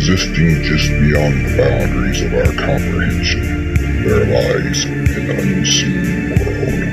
[0.00, 6.88] existing just beyond the boundaries of our comprehension, there lies an unseen world.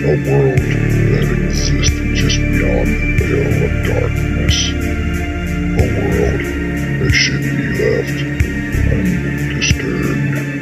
[0.00, 4.56] A world that exists just beyond the veil of darkness.
[5.76, 6.40] A world
[6.98, 8.18] that should be left
[8.90, 10.59] undisturbed.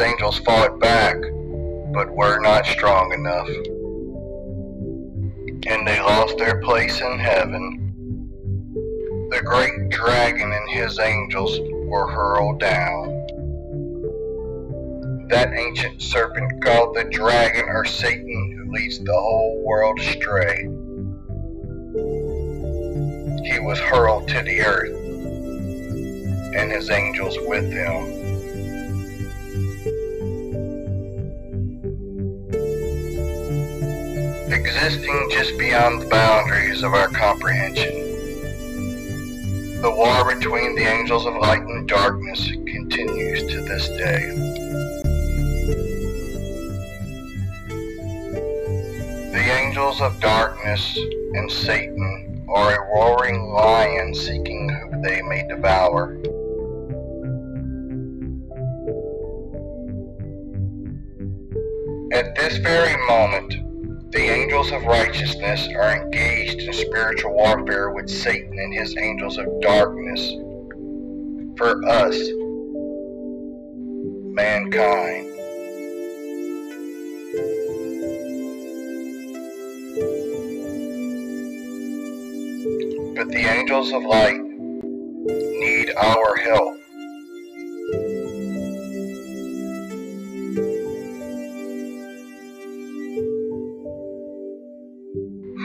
[0.00, 1.16] Angels fought back,
[1.92, 3.48] but were not strong enough.
[5.66, 7.84] And they lost their place in heaven.
[9.30, 13.26] The great dragon and his angels were hurled down.
[15.28, 20.68] That ancient serpent called the dragon or Satan who leads the whole world astray
[23.48, 24.94] he was hurled to the earth,
[26.54, 28.17] and his angels with him.
[34.68, 37.90] Existing just beyond the boundaries of our comprehension,
[39.80, 44.28] the war between the angels of light and darkness continues to this day.
[49.32, 56.12] The angels of darkness and Satan are a roaring lion seeking who they may devour.
[62.12, 63.67] At this very moment,
[64.18, 69.46] the angels of righteousness are engaged in spiritual warfare with Satan and his angels of
[69.60, 70.32] darkness.
[71.56, 72.18] For us,
[74.34, 75.28] mankind.
[83.14, 86.77] But the angels of light need our help.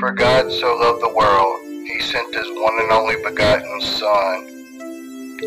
[0.03, 4.47] For God so loved the world, he sent his one and only begotten Son.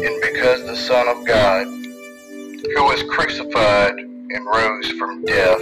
[0.02, 5.60] And because the Son of God, who was crucified and rose from death,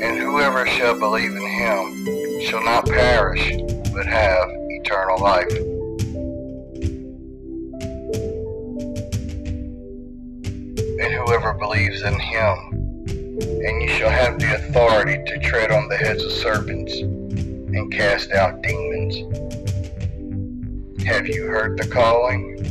[0.00, 3.58] and whoever shall believe in him shall not perish,
[3.92, 4.48] but have
[4.80, 5.52] eternal life.
[11.02, 12.87] And whoever believes in him,
[13.40, 18.32] and you shall have the authority to tread on the heads of serpents and cast
[18.32, 19.16] out demons.
[21.04, 22.67] Have you heard the calling?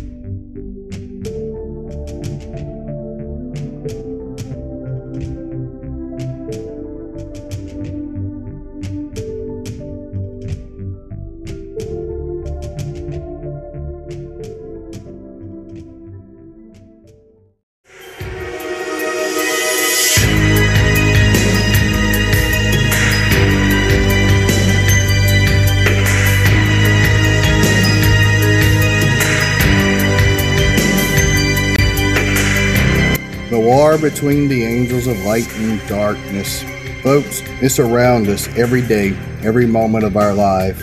[34.10, 36.64] Between the angels of light and darkness.
[37.04, 39.10] Folks, it's around us every day,
[39.44, 40.82] every moment of our life,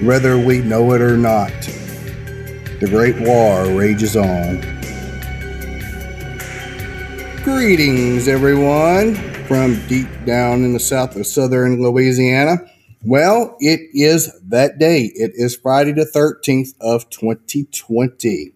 [0.00, 1.52] whether we know it or not.
[2.80, 4.62] The great war rages on.
[7.44, 12.56] Greetings, everyone, from deep down in the south of southern Louisiana.
[13.04, 15.12] Well, it is that day.
[15.14, 18.54] It is Friday the 13th of 2020.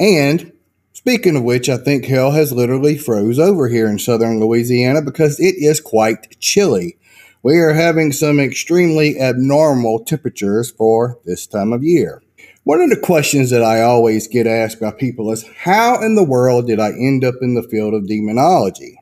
[0.00, 0.52] And
[1.02, 5.40] Speaking of which, I think hell has literally froze over here in southern Louisiana because
[5.40, 6.96] it is quite chilly.
[7.42, 12.22] We are having some extremely abnormal temperatures for this time of year.
[12.62, 16.22] One of the questions that I always get asked by people is how in the
[16.22, 18.96] world did I end up in the field of demonology?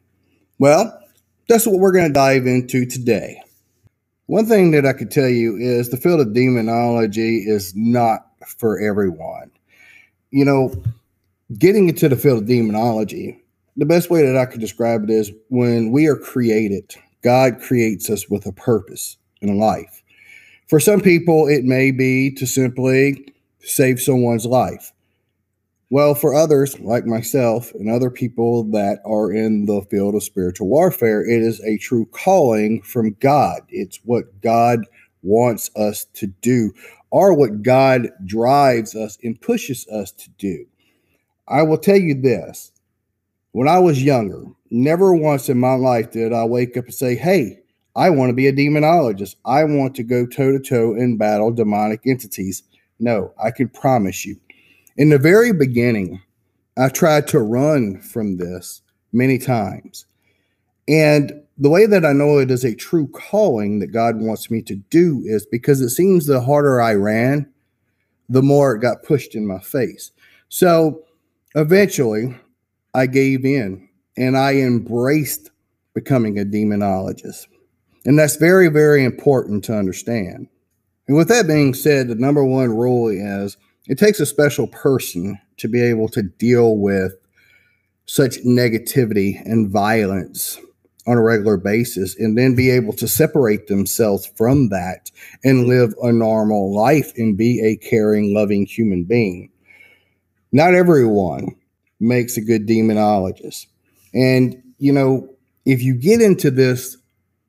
[0.58, 0.98] Well,
[1.50, 3.42] that's what we're going to dive into today.
[4.24, 8.26] One thing that I could tell you is the field of demonology is not
[8.58, 9.50] for everyone.
[10.30, 10.72] You know,
[11.58, 13.42] getting into the field of demonology,
[13.76, 18.10] the best way that I could describe it is when we are created, God creates
[18.10, 20.02] us with a purpose in a life.
[20.68, 24.92] For some people, it may be to simply save someone's life.
[25.92, 30.68] Well, for others, like myself and other people that are in the field of spiritual
[30.68, 33.62] warfare, it is a true calling from God.
[33.68, 34.86] It's what God
[35.22, 36.72] wants us to do,
[37.10, 40.64] or what God drives us and pushes us to do.
[41.50, 42.70] I will tell you this.
[43.52, 47.16] When I was younger, never once in my life did I wake up and say,
[47.16, 47.58] Hey,
[47.96, 49.34] I want to be a demonologist.
[49.44, 52.62] I want to go toe to toe and battle demonic entities.
[53.00, 54.36] No, I can promise you.
[54.96, 56.22] In the very beginning,
[56.78, 58.82] I tried to run from this
[59.12, 60.06] many times.
[60.86, 64.62] And the way that I know it is a true calling that God wants me
[64.62, 67.52] to do is because it seems the harder I ran,
[68.28, 70.12] the more it got pushed in my face.
[70.48, 71.04] So
[71.54, 72.36] eventually,
[72.94, 75.50] I gave in and I embraced
[75.94, 77.46] becoming a demonologist.
[78.04, 80.48] And that's very, very important to understand.
[81.06, 83.56] And with that being said, the number one rule is
[83.86, 87.12] it takes a special person to be able to deal with
[88.06, 90.58] such negativity and violence
[91.06, 95.10] on a regular basis and then be able to separate themselves from that
[95.44, 99.50] and live a normal life and be a caring, loving human being.
[100.52, 101.56] Not everyone
[102.00, 103.66] makes a good demonologist.
[104.14, 105.28] And, you know,
[105.64, 106.96] if you get into this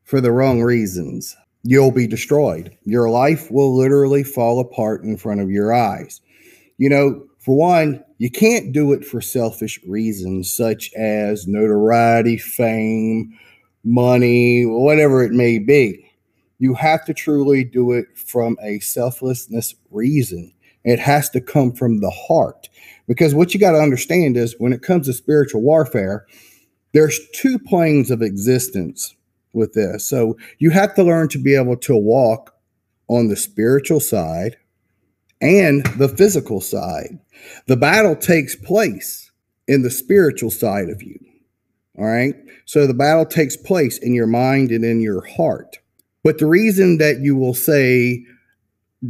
[0.03, 2.75] for the wrong reasons, you'll be destroyed.
[2.83, 6.21] Your life will literally fall apart in front of your eyes.
[6.77, 13.37] You know, for one, you can't do it for selfish reasons such as notoriety, fame,
[13.83, 16.07] money, whatever it may be.
[16.59, 20.53] You have to truly do it from a selflessness reason.
[20.83, 22.69] It has to come from the heart.
[23.11, 26.25] Because what you got to understand is when it comes to spiritual warfare,
[26.93, 29.13] there's two planes of existence
[29.51, 30.07] with this.
[30.07, 32.55] So you have to learn to be able to walk
[33.09, 34.55] on the spiritual side
[35.41, 37.19] and the physical side.
[37.67, 39.29] The battle takes place
[39.67, 41.19] in the spiritual side of you.
[41.97, 42.35] All right.
[42.63, 45.79] So the battle takes place in your mind and in your heart.
[46.23, 48.23] But the reason that you will say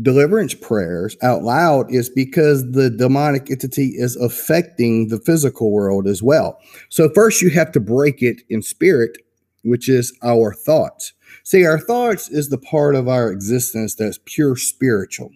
[0.01, 6.23] deliverance prayers out loud is because the demonic entity is affecting the physical world as
[6.23, 6.59] well.
[6.89, 9.17] So, first, you have to break it in spirit,
[9.63, 11.13] which is our thoughts.
[11.43, 15.31] See, our thoughts is the part of our existence that's pure spiritual.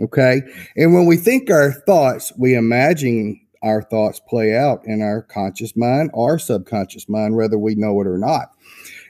[0.00, 0.42] Okay.
[0.76, 5.76] And when we think our thoughts, we imagine our thoughts play out in our conscious
[5.76, 8.52] mind or subconscious mind, whether we know it or not.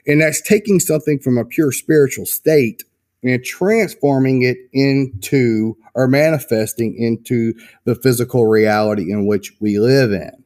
[0.07, 2.83] And that's taking something from a pure spiritual state
[3.23, 7.53] and transforming it into or manifesting into
[7.85, 10.43] the physical reality in which we live in.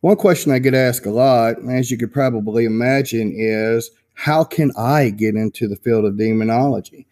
[0.00, 4.72] One question I get asked a lot, as you could probably imagine, is how can
[4.76, 7.06] I get into the field of demonology?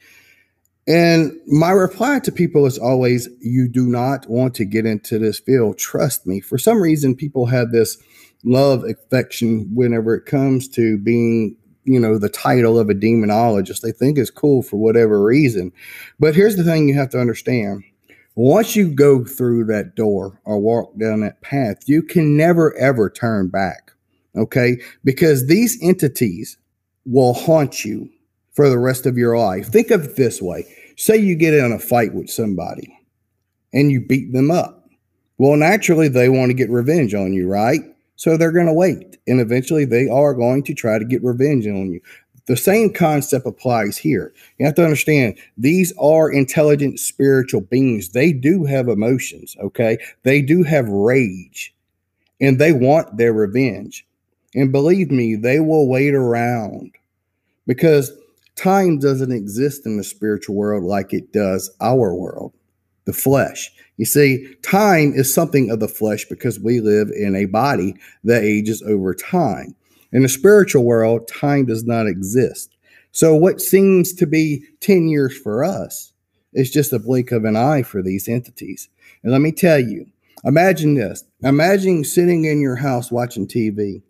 [0.89, 5.41] And my reply to people is always, you do not want to get into this
[5.41, 5.79] field.
[5.79, 6.41] Trust me.
[6.41, 7.99] For some reason, people have this
[8.45, 11.57] love affection whenever it comes to being
[11.87, 15.73] you know the title of a demonologist they think is cool for whatever reason.
[16.21, 17.85] But here's the thing you have to understand.
[18.35, 23.09] Once you go through that door or walk down that path you can never ever
[23.09, 23.93] turn back
[24.37, 24.79] okay?
[25.05, 26.59] Because these entities
[27.05, 28.09] will haunt you
[28.53, 29.69] for the rest of your life.
[29.69, 30.67] Think of it this way.
[30.97, 32.99] Say you get in a fight with somebody
[33.73, 34.89] and you beat them up.
[35.39, 37.81] Well naturally they want to get revenge on you right
[38.17, 39.19] so they're going to wait.
[39.27, 42.01] And eventually they are going to try to get revenge on you.
[42.47, 44.33] The same concept applies here.
[44.59, 48.11] You have to understand these are intelligent spiritual beings.
[48.11, 49.99] They do have emotions, okay?
[50.23, 51.75] They do have rage
[52.41, 54.07] and they want their revenge.
[54.55, 56.93] And believe me, they will wait around
[57.67, 58.13] because
[58.55, 62.53] time doesn't exist in the spiritual world like it does our world,
[63.05, 63.73] the flesh.
[63.97, 68.43] You see, time is something of the flesh because we live in a body that
[68.43, 69.75] ages over time.
[70.13, 72.77] In the spiritual world, time does not exist.
[73.13, 76.13] So, what seems to be 10 years for us
[76.53, 78.89] is just a blink of an eye for these entities.
[79.23, 80.07] And let me tell you,
[80.45, 84.03] imagine this imagine sitting in your house watching TV,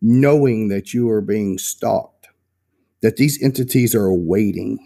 [0.00, 2.26] knowing that you are being stalked,
[3.02, 4.78] that these entities are waiting,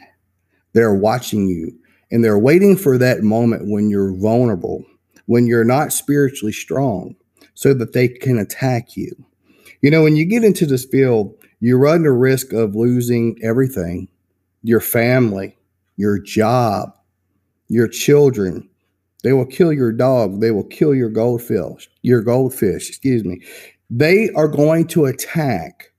[0.75, 1.78] they're watching you
[2.11, 4.85] and they're waiting for that moment when you're vulnerable,
[5.27, 7.17] when you're not spiritually strong,
[7.55, 9.13] so that they can attack you.
[9.83, 14.09] You know, when you get into this field, you run the risk of losing everything
[14.63, 15.57] your family,
[15.97, 16.91] your job,
[17.69, 18.69] your children.
[19.23, 20.41] They will kill your dog.
[20.41, 23.43] They will kill your goldfish, your goldfish, excuse me.
[23.91, 25.93] They are going to attack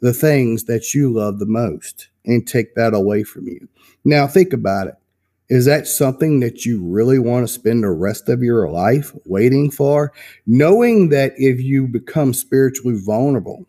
[0.00, 3.68] the things that you love the most and take that away from you.
[4.04, 4.94] Now, think about it.
[5.48, 9.70] Is that something that you really want to spend the rest of your life waiting
[9.70, 10.12] for?
[10.46, 13.66] Knowing that if you become spiritually vulnerable,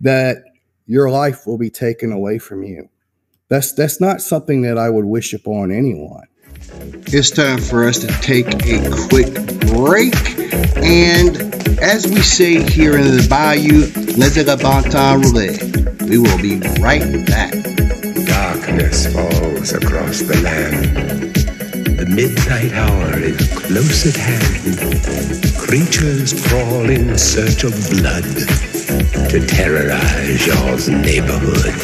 [0.00, 0.38] that
[0.86, 2.88] your life will be taken away from you.
[3.48, 6.26] That's that's not something that I would wish upon anyone.
[7.08, 9.34] It's time for us to take a quick
[9.72, 10.14] break
[10.76, 13.86] and As we say here in the Bayou,
[14.18, 15.32] laissez le bon temps.
[16.02, 17.99] We will be right back.
[18.70, 20.94] Darkness falls across the land.
[21.98, 24.78] The midnight hour is close at hand.
[25.58, 28.22] Creatures crawl in search of blood
[29.30, 31.74] to terrorize your neighborhood.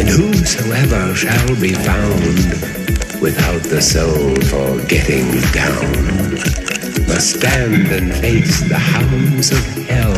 [0.00, 6.34] And whosoever shall be found without the soul for getting down
[7.06, 10.16] must stand and face the hounds of hell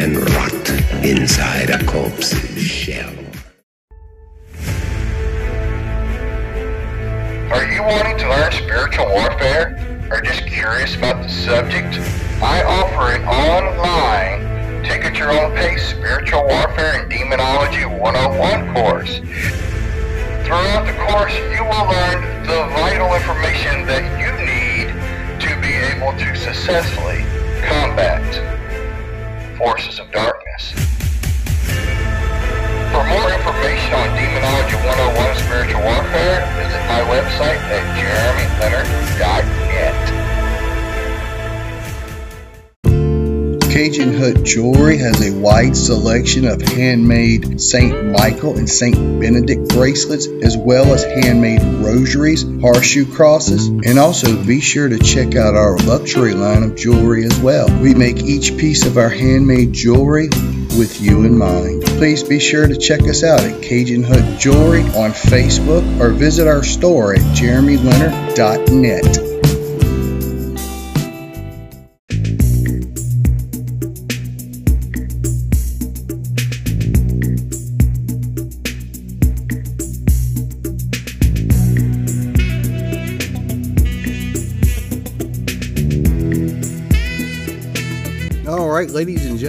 [0.00, 3.15] and rot inside a corpse's shell.
[7.86, 9.78] Wanting to learn spiritual warfare
[10.10, 11.98] or just curious about the subject?
[12.42, 19.18] I offer an online, take at your own pace spiritual warfare and demonology 101 course.
[20.42, 24.90] Throughout the course, you will learn the vital information that you need
[25.38, 27.22] to be able to successfully
[27.62, 28.22] combat
[29.56, 30.72] forces of darkness.
[32.90, 34.10] For more information on
[34.86, 39.96] 101 Spiritual Warfare, visit my website at jeremyleonard.net.
[43.68, 48.12] Cajun Hut Jewelry has a wide selection of handmade St.
[48.12, 48.94] Michael and St.
[49.20, 55.34] Benedict bracelets, as well as handmade rosaries, horseshoe crosses, and also be sure to check
[55.34, 57.66] out our luxury line of jewelry as well.
[57.80, 60.28] We make each piece of our handmade jewelry
[60.76, 61.84] with you in mind.
[61.84, 66.46] Please be sure to check us out at Cajun Hut Jewelry on Facebook or visit
[66.46, 69.35] our store at jeremyleonard.net.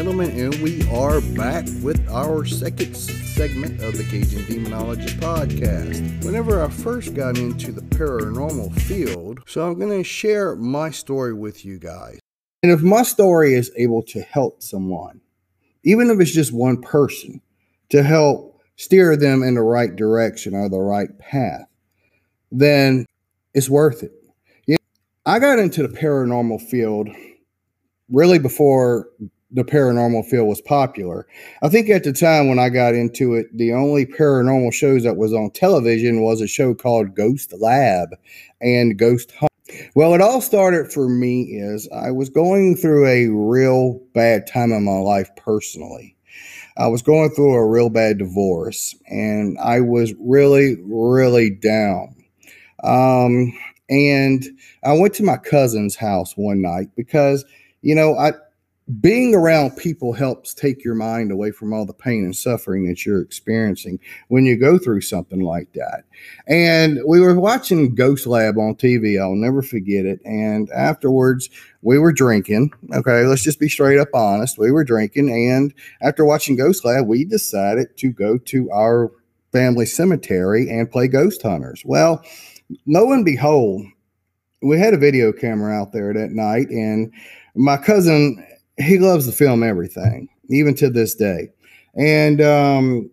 [0.08, 6.24] gentlemen, and we are back with our second segment of the Cajun Demonologist podcast.
[6.24, 11.34] Whenever I first got into the paranormal field, so I'm going to share my story
[11.34, 12.20] with you guys.
[12.64, 15.20] And if my story is able to help someone,
[15.84, 17.42] even if it's just one person,
[17.90, 21.68] to help steer them in the right direction or the right path,
[22.50, 23.06] then
[23.54, 24.14] it's worth it.
[24.68, 27.10] You know, I got into the paranormal field
[28.10, 29.10] really before
[29.52, 31.26] the paranormal field was popular.
[31.62, 35.18] I think at the time when I got into it, the only paranormal shows that
[35.18, 38.10] was on television was a show called Ghost Lab
[38.62, 39.52] and Ghost Hunt.
[39.96, 44.72] Well, it all started for me is I was going through a real bad time
[44.72, 46.16] in my life personally.
[46.78, 52.16] I was going through a real bad divorce and I was really, really down.
[52.84, 53.52] Um,
[53.90, 54.46] and
[54.84, 57.44] I went to my cousin's house one night because
[57.82, 58.34] you know, I
[59.02, 63.06] being around people helps take your mind away from all the pain and suffering that
[63.06, 66.06] you're experiencing when you go through something like that.
[66.48, 69.20] And we were watching Ghost Lab on TV.
[69.22, 70.22] I'll never forget it.
[70.24, 71.50] And afterwards,
[71.82, 72.72] we were drinking.
[72.94, 74.58] Okay, let's just be straight up honest.
[74.58, 75.30] We were drinking.
[75.30, 79.12] And after watching Ghost Lab, we decided to go to our
[79.52, 81.84] family cemetery and play ghost hunters.
[81.84, 82.24] Well,
[82.86, 83.86] lo and behold,
[84.62, 87.12] we had a video camera out there that night and
[87.56, 88.46] my cousin
[88.78, 91.50] he loves to film everything even to this day.
[91.96, 93.10] And um,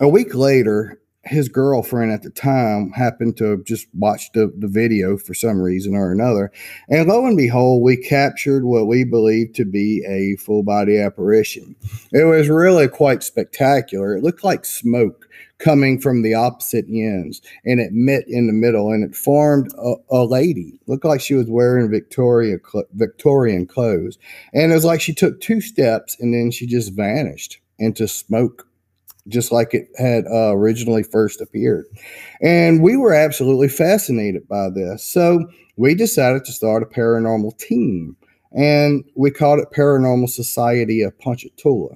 [0.00, 5.16] a week later his girlfriend at the time happened to just watch the, the video
[5.16, 6.50] for some reason or another.
[6.88, 11.76] And lo and behold we captured what we believed to be a full body apparition.
[12.12, 14.16] It was really quite spectacular.
[14.16, 15.28] It looked like smoke
[15.62, 17.40] coming from the opposite ends.
[17.64, 20.80] And it met in the middle and it formed a, a lady.
[20.86, 22.58] Looked like she was wearing Victoria
[22.94, 24.18] Victorian clothes.
[24.52, 28.66] And it was like she took two steps and then she just vanished into smoke
[29.28, 31.86] just like it had uh, originally first appeared.
[32.40, 35.04] And we were absolutely fascinated by this.
[35.04, 38.16] So we decided to start a paranormal team
[38.50, 41.94] and we called it Paranormal Society of Ponchatoula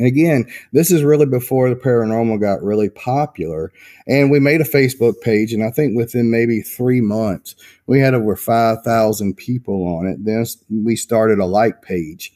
[0.00, 3.70] and again, this is really before the paranormal got really popular.
[4.06, 7.54] And we made a Facebook page, and I think within maybe three months,
[7.86, 10.24] we had over 5,000 people on it.
[10.24, 12.32] Then we started a like page,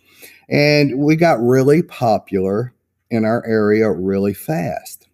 [0.47, 2.75] and we got really popular
[3.09, 5.09] in our area really fast.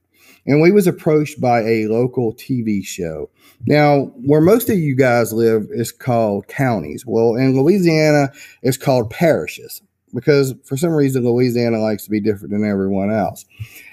[0.44, 3.30] And we was approached by a local TV show.
[3.64, 7.06] Now, where most of you guys live is called counties.
[7.06, 9.82] Well, in Louisiana, it's called parishes
[10.14, 13.44] because for some reason Louisiana likes to be different than everyone else.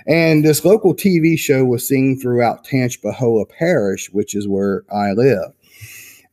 [0.07, 5.51] And this local TV show was seen throughout Tangipahoa Parish, which is where I live.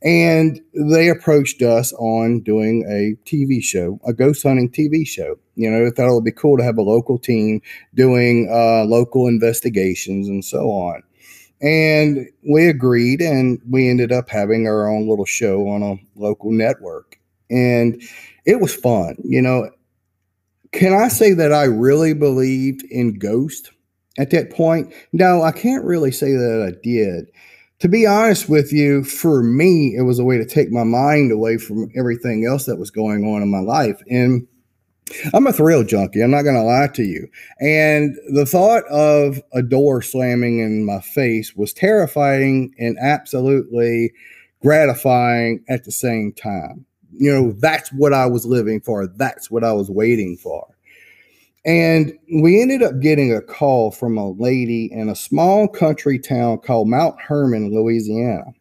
[0.03, 5.37] And they approached us on doing a TV show, a ghost hunting TV show.
[5.57, 7.62] You know, they thought it would be cool to have a local team
[7.95, 11.03] doing uh, local investigations and so on.
[11.62, 16.53] And we agreed, and we ended up having our own little show on a local
[16.53, 17.19] network.
[17.50, 18.03] And
[18.45, 19.17] it was fun.
[19.25, 19.71] You know,
[20.73, 23.71] can I say that I really believed in ghosts
[24.19, 24.93] at that point?
[25.13, 27.27] No, I can't really say that I did.
[27.81, 31.33] To be honest with you, for me, it was a way to take my mind
[31.33, 34.01] away from everything else that was going on in my life.
[34.09, 34.47] And
[35.35, 36.23] I'm a thrill junkie.
[36.23, 37.29] I'm not going to lie to you.
[37.61, 44.13] And the thought of a door slamming in my face was terrifying and absolutely
[44.63, 46.87] gratifying at the same time.
[47.18, 49.06] You know, that's what I was living for.
[49.06, 50.66] That's what I was waiting for.
[51.64, 56.59] And we ended up getting a call from a lady in a small country town
[56.59, 58.52] called Mount Hermon, Louisiana.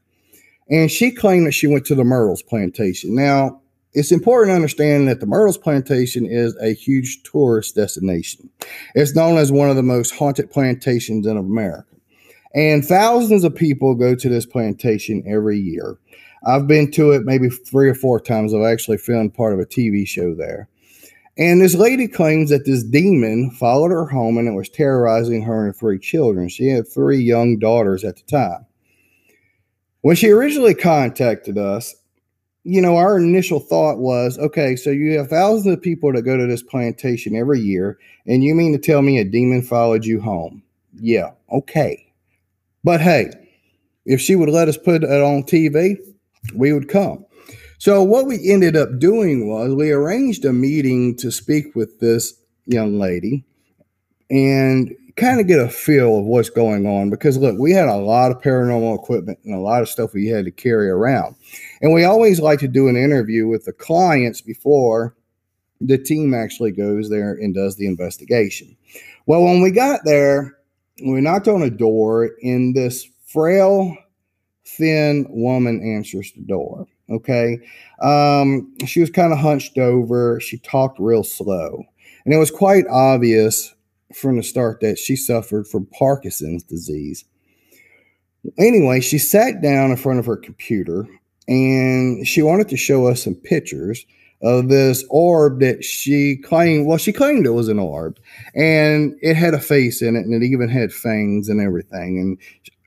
[0.69, 3.13] And she claimed that she went to the Myrtles plantation.
[3.13, 3.62] Now,
[3.93, 8.50] it's important to understand that the Myrtles Plantation is a huge tourist destination.
[8.95, 11.86] It's known as one of the most haunted plantations in America.
[12.55, 15.98] And thousands of people go to this plantation every year.
[16.45, 18.53] I've been to it maybe three or four times.
[18.53, 20.67] I've actually filmed part of a TV show there.
[21.38, 25.65] And this lady claims that this demon followed her home and it was terrorizing her
[25.65, 26.47] and three children.
[26.47, 28.65] She had three young daughters at the time.
[30.01, 31.95] When she originally contacted us,
[32.65, 36.38] you know, our initial thought was, okay, so you have thousands of people that go
[36.38, 40.21] to this plantation every year, and you mean to tell me a demon followed you
[40.21, 40.63] home?
[40.95, 42.13] Yeah, okay.
[42.83, 43.31] But hey,
[44.05, 45.97] if she would let us put it on TV,
[46.53, 47.25] we would come.
[47.77, 52.33] So what we ended up doing was we arranged a meeting to speak with this
[52.65, 53.43] young lady
[54.29, 57.97] and kind of get a feel of what's going on because look, we had a
[57.97, 61.35] lot of paranormal equipment and a lot of stuff we had to carry around.
[61.81, 65.15] And we always like to do an interview with the clients before
[65.81, 68.75] the team actually goes there and does the investigation.
[69.25, 70.58] Well, when we got there,
[71.03, 73.95] we knocked on a door, and this frail,
[74.65, 76.88] thin woman answers the door.
[77.10, 77.60] Okay.
[78.02, 80.39] Um, she was kind of hunched over.
[80.39, 81.84] She talked real slow.
[82.26, 83.73] And it was quite obvious
[84.13, 87.26] from the start that she suffered from Parkinson's disease.
[88.58, 91.08] Anyway, she sat down in front of her computer
[91.47, 94.06] and she wanted to show us some pictures
[94.41, 98.19] of this orb that she claimed well she claimed it was an orb
[98.56, 102.38] and it had a face in it and it even had fangs and everything and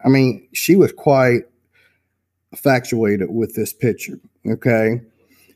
[0.05, 1.45] i mean she was quite
[2.57, 5.01] infatuated with this picture okay?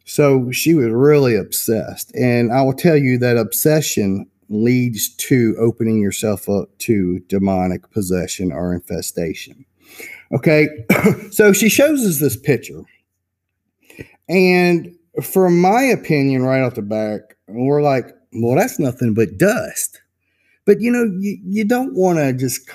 [0.05, 2.13] So she was really obsessed.
[2.17, 8.51] And i will tell you that obsession leads to opening yourself up to demonic possession
[8.51, 9.65] or infestation
[10.33, 10.69] okay?
[11.31, 12.83] So she shows us this picture.
[14.29, 20.01] And from my opinion, right off the back, we're like, well, that's nothing but dust.
[20.67, 22.69] But you know, you, you don't want to just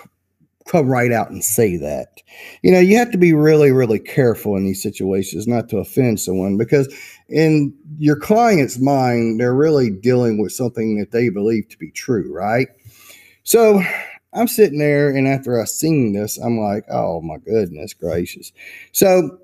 [0.68, 2.22] come right out and say that.
[2.64, 6.20] You know, you have to be really, really careful in these situations not to offend
[6.20, 6.94] someone because
[7.30, 12.34] in your client's mind, they're really dealing with something that they believe to be true,
[12.34, 12.68] right?
[13.44, 13.82] So
[14.34, 18.52] I'm sitting there, and after I seen this, I'm like, oh my goodness gracious.
[18.92, 19.40] So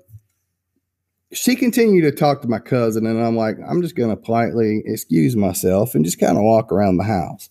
[1.32, 4.82] she continued to talk to my cousin, and I'm like, I'm just going to politely
[4.84, 7.48] excuse myself and just kind of walk around the house.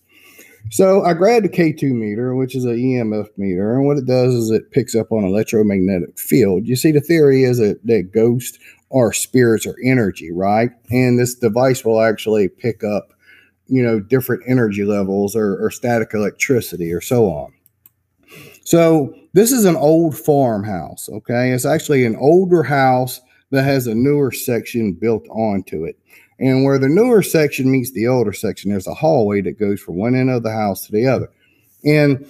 [0.70, 4.34] So I grabbed a K2 meter, which is an EMF meter, and what it does
[4.34, 6.66] is it picks up on electromagnetic field.
[6.66, 8.58] You see, the theory is that, that ghosts
[8.92, 10.70] are spirits or energy, right?
[10.90, 13.12] And this device will actually pick up,
[13.66, 17.52] you know, different energy levels or, or static electricity or so on.
[18.64, 21.50] So this is an old farmhouse, okay?
[21.50, 23.20] It's actually an older house
[23.50, 25.98] that has a newer section built onto it.
[26.42, 29.96] And where the newer section meets the older section, there's a hallway that goes from
[29.96, 31.30] one end of the house to the other.
[31.84, 32.26] And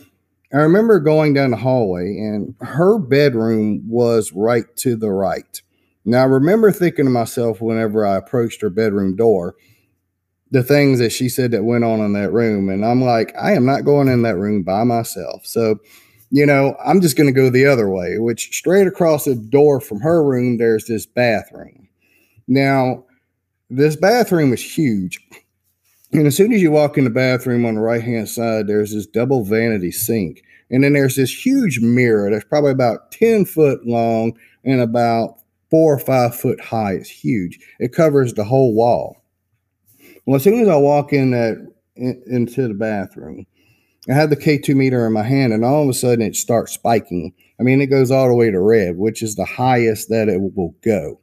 [0.52, 5.62] I remember going down the hallway, and her bedroom was right to the right.
[6.04, 9.54] Now, I remember thinking to myself whenever I approached her bedroom door,
[10.50, 12.68] the things that she said that went on in that room.
[12.68, 15.46] And I'm like, I am not going in that room by myself.
[15.46, 15.80] So
[16.34, 19.80] you know, I'm just going to go the other way, which straight across the door
[19.80, 21.90] from her room, there's this bathroom.
[22.48, 23.04] Now,
[23.72, 25.18] this bathroom is huge.
[26.12, 28.92] And as soon as you walk in the bathroom on the right hand side, there's
[28.92, 30.42] this double vanity sink.
[30.70, 35.38] And then there's this huge mirror that's probably about 10 foot long and about
[35.70, 36.92] four or five foot high.
[36.92, 37.58] It's huge.
[37.78, 39.16] It covers the whole wall.
[40.26, 41.56] Well, as soon as I walk in that
[41.96, 43.46] in, into the bathroom,
[44.08, 46.72] I had the K2 meter in my hand, and all of a sudden it starts
[46.72, 47.32] spiking.
[47.58, 50.40] I mean, it goes all the way to red, which is the highest that it
[50.40, 51.21] will go.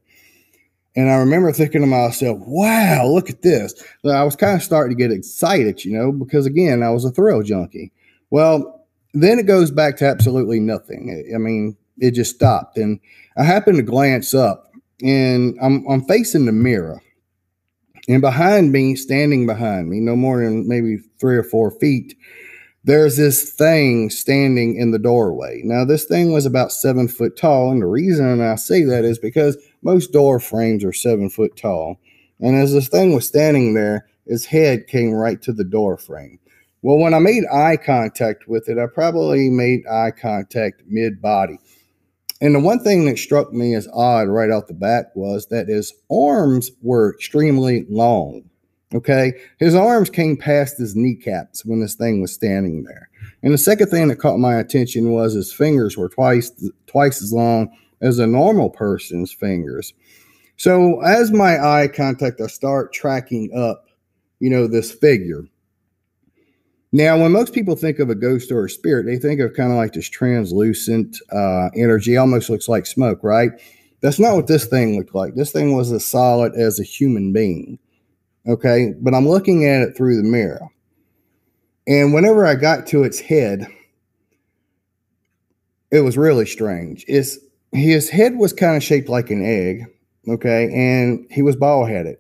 [0.96, 3.74] And I remember thinking to myself, wow, look at this.
[4.06, 7.12] I was kind of starting to get excited, you know, because again, I was a
[7.12, 7.92] thrill junkie.
[8.32, 11.32] Well, then it goes back to absolutely nothing.
[11.34, 12.78] I mean, it just stopped.
[12.78, 13.00] And
[13.38, 14.72] I happened to glance up
[15.04, 17.02] and I'm, I'm facing the mirror.
[18.08, 22.16] And behind me, standing behind me, no more than maybe three or four feet,
[22.84, 25.62] there's this thing standing in the doorway.
[25.64, 27.72] Now, this thing was about seven foot tall.
[27.72, 32.00] And the reason I say that is because most door frames are seven foot tall.
[32.40, 36.40] And as this thing was standing there, its head came right to the door frame.
[36.82, 41.60] Well, when I made eye contact with it, I probably made eye contact mid body.
[42.42, 45.68] And the one thing that struck me as odd right off the bat was that
[45.68, 48.50] his arms were extremely long.
[48.96, 49.34] Okay.
[49.60, 53.10] His arms came past his kneecaps when this thing was standing there.
[53.44, 56.52] And the second thing that caught my attention was his fingers were twice
[56.88, 59.94] twice as long as a normal person's fingers.
[60.58, 63.88] So as my eye contact, I start tracking up,
[64.40, 65.46] you know, this figure.
[66.92, 69.72] Now, when most people think of a ghost or a spirit, they think of kind
[69.72, 73.52] of like this translucent uh, energy, almost looks like smoke, right?
[74.02, 75.36] That's not what this thing looked like.
[75.36, 77.78] This thing was as solid as a human being.
[78.48, 78.94] Okay.
[79.00, 80.62] But I'm looking at it through the mirror.
[81.88, 83.68] And whenever I got to its head,
[85.92, 87.04] it was really strange.
[87.08, 87.38] It's
[87.72, 89.86] his head was kind of shaped like an egg,
[90.28, 92.18] okay, and he was bald headed.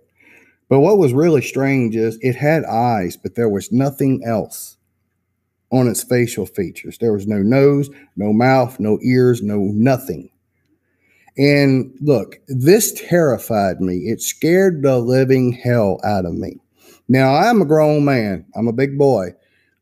[0.69, 4.77] But what was really strange is it had eyes, but there was nothing else
[5.71, 6.97] on its facial features.
[6.99, 10.29] There was no nose, no mouth, no ears, no nothing.
[11.37, 13.95] And look, this terrified me.
[13.97, 16.57] It scared the living hell out of me.
[17.07, 19.33] Now, I'm a grown man, I'm a big boy.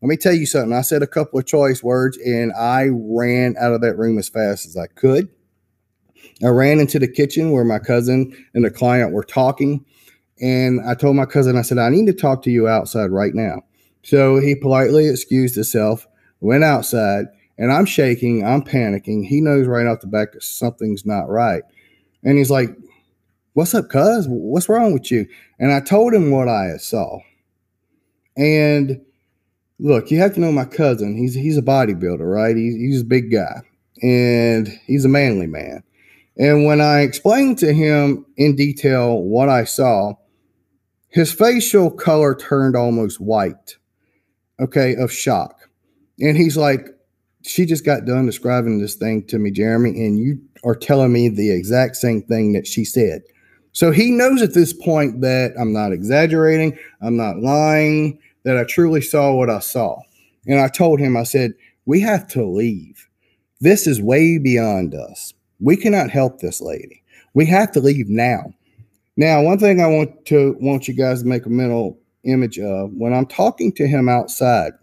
[0.01, 0.73] Let me tell you something.
[0.73, 4.29] I said a couple of choice words and I ran out of that room as
[4.29, 5.27] fast as I could.
[6.43, 9.83] I ran into the kitchen where my cousin and the client were talking.
[10.39, 13.33] And I told my cousin, I said, I need to talk to you outside right
[13.33, 13.63] now.
[14.03, 16.07] So he politely excused himself,
[16.39, 17.25] went outside,
[17.57, 19.25] and I'm shaking, I'm panicking.
[19.25, 21.63] He knows right off the back that something's not right.
[22.23, 22.69] And he's like,
[23.53, 24.27] What's up, cuz?
[24.29, 25.25] What's wrong with you?
[25.57, 27.17] And I told him what I saw.
[28.37, 29.01] And
[29.79, 31.17] look, you have to know my cousin.
[31.17, 32.55] He's he's a bodybuilder, right?
[32.55, 33.61] He's, he's a big guy
[34.03, 35.83] and he's a manly man.
[36.37, 40.13] And when I explained to him in detail what I saw,
[41.09, 43.77] his facial color turned almost white,
[44.59, 45.69] okay, of shock.
[46.19, 46.87] And he's like,
[47.43, 51.29] She just got done describing this thing to me, Jeremy, and you are telling me
[51.29, 53.23] the exact same thing that she said.
[53.71, 58.63] So he knows at this point that I'm not exaggerating, I'm not lying, that I
[58.63, 59.99] truly saw what I saw.
[60.45, 61.53] And I told him, I said,
[61.85, 63.07] We have to leave.
[63.59, 65.33] This is way beyond us.
[65.59, 67.03] We cannot help this lady.
[67.33, 68.53] We have to leave now.
[69.15, 72.91] Now, one thing I want to want you guys to make a mental image of
[72.93, 74.73] when I'm talking to him outside,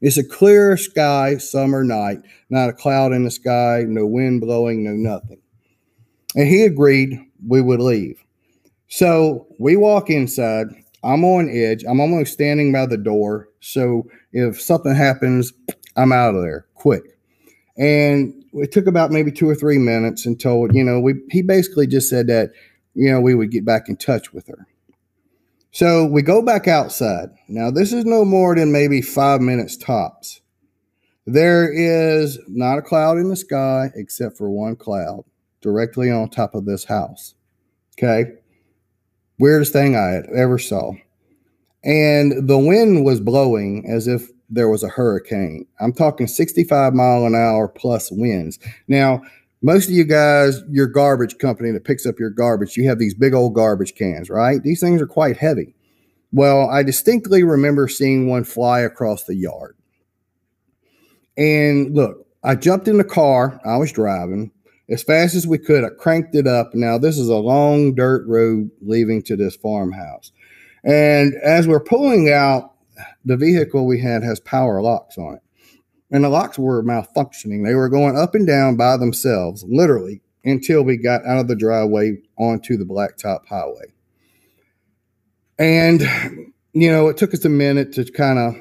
[0.00, 4.84] it's a clear sky summer night, not a cloud in the sky, no wind blowing,
[4.84, 5.40] no nothing.
[6.34, 8.22] And he agreed we would leave.
[8.88, 10.68] So we walk inside.
[11.02, 11.84] I'm on edge.
[11.88, 13.48] I'm almost standing by the door.
[13.60, 15.52] So if something happens,
[15.96, 17.02] I'm out of there quick.
[17.78, 21.86] And it took about maybe two or three minutes until you know we he basically
[21.86, 22.50] just said that
[22.94, 24.66] you know we would get back in touch with her.
[25.70, 27.28] So we go back outside.
[27.48, 30.40] Now this is no more than maybe five minutes tops.
[31.26, 35.24] There is not a cloud in the sky except for one cloud
[35.60, 37.34] directly on top of this house.
[37.98, 38.30] Okay?
[39.38, 40.92] Weirdest thing i ever saw.
[41.84, 45.66] And the wind was blowing as if there was a hurricane.
[45.80, 48.58] I'm talking 65 mile an hour plus winds.
[48.88, 49.22] Now,
[49.62, 53.14] most of you guys, your garbage company that picks up your garbage, you have these
[53.14, 54.62] big old garbage cans, right?
[54.62, 55.74] These things are quite heavy.
[56.32, 59.76] Well, I distinctly remember seeing one fly across the yard.
[61.36, 64.50] And look, I jumped in the car I was driving
[64.88, 65.84] as fast as we could.
[65.84, 66.74] I cranked it up.
[66.74, 70.30] Now, this is a long dirt road leaving to this farmhouse.
[70.84, 72.75] And as we're pulling out,
[73.24, 75.42] the vehicle we had has power locks on it.
[76.10, 77.64] And the locks were malfunctioning.
[77.64, 81.56] They were going up and down by themselves, literally, until we got out of the
[81.56, 83.92] driveway onto the blacktop highway.
[85.58, 86.02] And,
[86.72, 88.54] you know, it took us a minute to kind of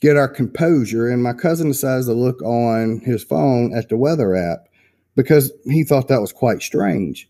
[0.00, 1.08] get our composure.
[1.08, 4.68] And my cousin decides to look on his phone at the weather app
[5.16, 7.28] because he thought that was quite strange.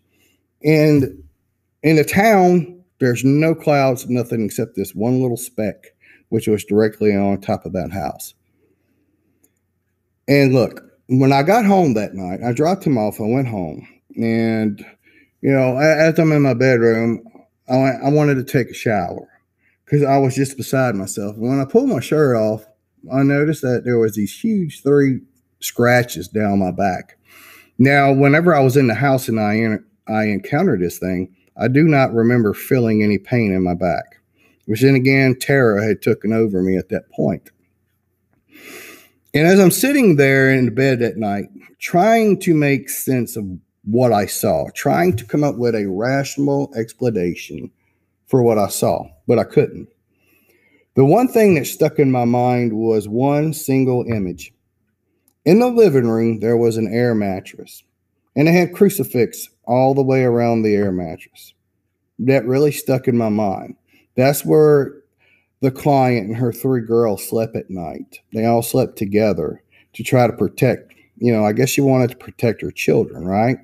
[0.62, 1.22] And
[1.82, 5.94] in the town, there's no clouds, nothing except this one little speck
[6.28, 8.34] which was directly on top of that house.
[10.26, 13.20] And look, when I got home that night, I dropped him off.
[13.20, 13.86] I went home,
[14.16, 14.84] and
[15.40, 17.24] you know, as I'm in my bedroom,
[17.68, 19.28] I, I wanted to take a shower
[19.84, 21.36] because I was just beside myself.
[21.36, 22.66] And When I pulled my shirt off,
[23.12, 25.20] I noticed that there was these huge three
[25.60, 27.16] scratches down my back.
[27.78, 29.78] Now, whenever I was in the house and I
[30.12, 34.17] I encountered this thing, I do not remember feeling any pain in my back.
[34.68, 37.50] Which then again, terror had taken over me at that point.
[39.32, 41.46] And as I'm sitting there in bed at night,
[41.78, 43.46] trying to make sense of
[43.84, 47.70] what I saw, trying to come up with a rational explanation
[48.26, 49.88] for what I saw, but I couldn't.
[50.96, 54.52] The one thing that stuck in my mind was one single image.
[55.46, 57.84] In the living room, there was an air mattress,
[58.36, 61.54] and it had crucifix all the way around the air mattress.
[62.18, 63.76] That really stuck in my mind.
[64.18, 64.94] That's where
[65.60, 68.18] the client and her three girls slept at night.
[68.32, 72.16] They all slept together to try to protect, you know, I guess she wanted to
[72.16, 73.58] protect her children, right?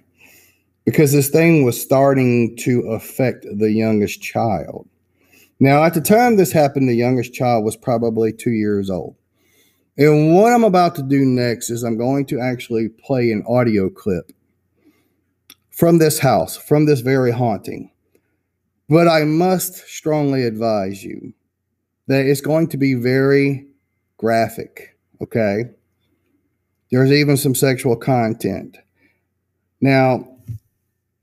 [0.84, 4.88] Because this thing was starting to affect the youngest child.
[5.58, 9.16] Now, at the time this happened, the youngest child was probably two years old.
[9.98, 13.90] And what I'm about to do next is I'm going to actually play an audio
[13.90, 14.30] clip
[15.72, 17.90] from this house, from this very haunting.
[18.88, 21.32] But I must strongly advise you
[22.06, 23.66] that it's going to be very
[24.18, 25.64] graphic, okay?
[26.90, 28.76] There's even some sexual content.
[29.80, 30.28] Now,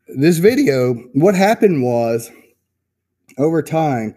[0.08, 2.32] this video, what happened was
[3.38, 4.16] over time,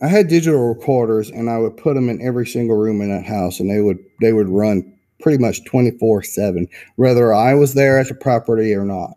[0.00, 3.24] I had digital recorders and I would put them in every single room in that
[3.24, 8.08] house and they would they would run pretty much 24/7 whether I was there at
[8.08, 9.16] the property or not.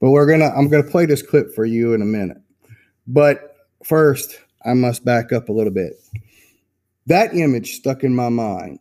[0.00, 2.36] But we're going to I'm going to play this clip for you in a minute.
[3.06, 5.94] But first, I must back up a little bit.
[7.06, 8.80] That image stuck in my mind.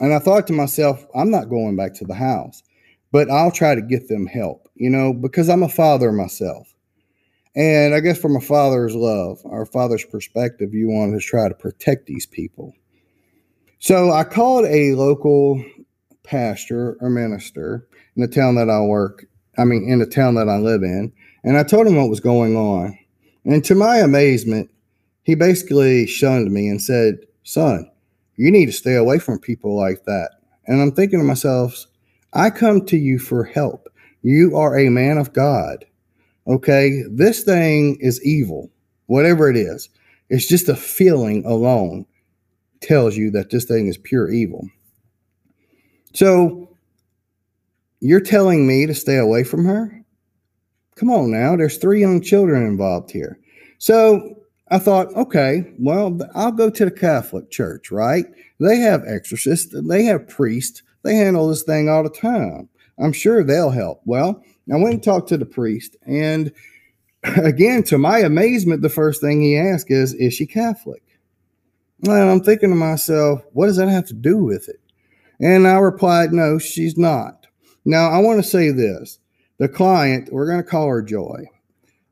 [0.00, 2.62] And I thought to myself, I'm not going back to the house,
[3.12, 6.74] but I'll try to get them help, you know, because I'm a father myself.
[7.54, 11.54] And I guess from a father's love, our father's perspective, you want to try to
[11.54, 12.74] protect these people.
[13.78, 15.64] So I called a local
[16.22, 19.24] pastor or minister in the town that I work,
[19.56, 21.12] I mean, in the town that I live in,
[21.44, 22.98] and I told him what was going on.
[23.46, 24.70] And to my amazement,
[25.22, 27.88] he basically shunned me and said, Son,
[28.36, 30.32] you need to stay away from people like that.
[30.66, 31.86] And I'm thinking to myself,
[32.32, 33.88] I come to you for help.
[34.22, 35.84] You are a man of God.
[36.48, 38.70] Okay, this thing is evil,
[39.06, 39.88] whatever it is.
[40.28, 42.06] It's just a feeling alone
[42.80, 44.68] tells you that this thing is pure evil.
[46.14, 46.76] So
[48.00, 50.04] you're telling me to stay away from her?
[50.96, 53.38] Come on now, there's three young children involved here.
[53.78, 58.24] So I thought, okay, well, I'll go to the Catholic Church, right?
[58.58, 62.68] They have exorcists, they have priests, they handle this thing all the time.
[62.98, 64.00] I'm sure they'll help.
[64.06, 66.50] Well, I went and talked to the priest, and
[67.22, 71.02] again, to my amazement, the first thing he asked is, Is she Catholic?
[72.02, 74.80] And I'm thinking to myself, What does that have to do with it?
[75.40, 77.46] And I replied, No, she's not.
[77.84, 79.18] Now, I want to say this
[79.58, 81.46] the client, we're going to call her Joy.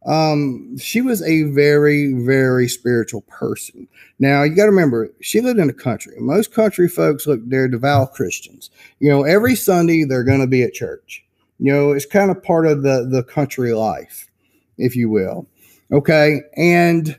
[0.06, 3.88] Um, she was a very, very spiritual person.
[4.18, 6.14] Now you got to remember, she lived in the country.
[6.18, 8.70] Most country folks look, they're devout Christians.
[9.00, 11.24] You know, every Sunday they're going to be at church.
[11.58, 14.28] You know, it's kind of part of the the country life,
[14.76, 15.46] if you will.
[15.92, 17.16] Okay, and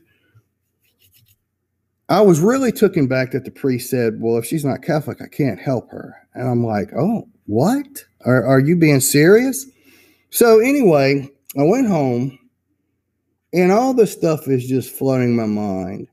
[2.10, 5.28] I was really taken back that the priest said, "Well, if she's not Catholic, I
[5.28, 8.06] can't help her." And I'm like, "Oh, what?
[8.26, 9.66] Are, are you being serious?"
[10.30, 12.38] So anyway, I went home,
[13.54, 16.08] and all this stuff is just flooding my mind,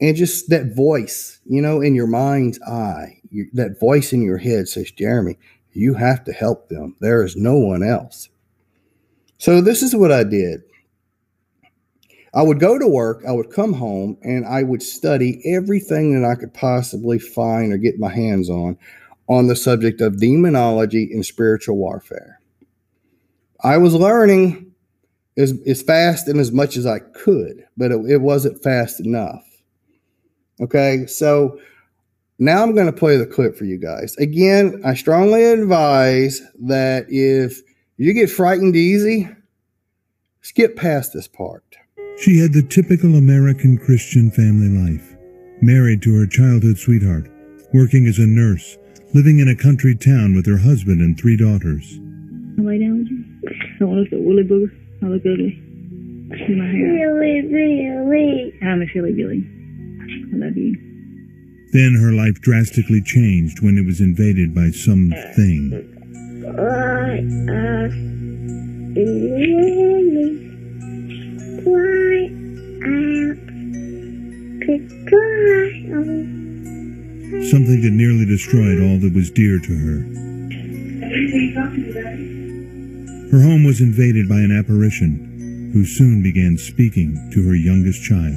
[0.00, 4.38] and just that voice, you know, in your mind's eye, you, that voice in your
[4.38, 5.38] head says, "Jeremy,
[5.72, 6.96] you have to help them.
[7.00, 8.28] There is no one else.
[9.38, 10.62] So, this is what I did.
[12.34, 16.26] I would go to work, I would come home, and I would study everything that
[16.28, 18.78] I could possibly find or get my hands on
[19.28, 22.40] on the subject of demonology and spiritual warfare.
[23.62, 24.72] I was learning
[25.36, 29.44] as, as fast and as much as I could, but it, it wasn't fast enough.
[30.60, 31.58] Okay, so
[32.38, 34.16] now I'm going to play the clip for you guys.
[34.16, 37.60] Again, I strongly advise that if
[37.96, 39.28] you get frightened easy,
[40.40, 41.64] skip past this part.
[42.18, 45.16] She had the typical American Christian family life.
[45.60, 47.30] Married to her childhood sweetheart,
[47.72, 48.76] working as a nurse,
[49.14, 52.00] living in a country town with her husband and three daughters.
[53.82, 54.70] I want to look at Willie Booger.
[55.02, 55.58] I look ugly.
[56.46, 57.14] See my hair.
[57.14, 58.58] Really, really.
[58.62, 59.42] I'm a silly Billy.
[59.42, 60.78] I love you.
[61.72, 65.72] Then her life drastically changed when it was invaded by something.
[66.44, 67.92] Why us
[68.94, 70.28] really
[71.64, 72.30] why
[72.86, 73.38] out
[74.62, 74.72] to
[75.08, 75.42] try
[77.50, 80.22] Something that nearly destroyed all that was dear to her.
[83.32, 88.34] Her home was invaded by an apparition who soon began speaking to her youngest child.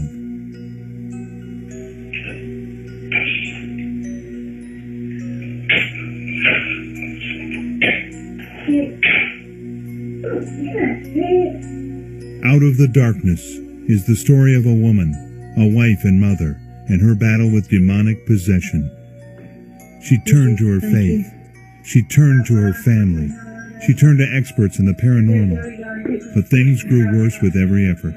[12.46, 13.44] Out of the darkness
[13.90, 15.12] is the story of a woman,
[15.58, 16.56] a wife and mother,
[16.88, 18.90] and her battle with demonic possession.
[20.02, 21.28] She turned to her faith.
[21.84, 23.45] She turned to her family.
[23.86, 26.34] She turned to experts in the paranormal.
[26.34, 28.16] But things grew worse with every effort.